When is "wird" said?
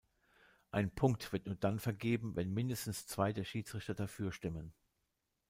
1.31-1.45